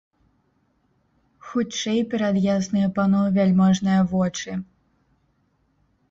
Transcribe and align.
Хутчэй 1.49 1.99
перад 2.13 2.35
ясныя 2.53 2.87
паноў 2.95 3.25
вяльможныя 3.35 4.01
вочы! 4.15 4.57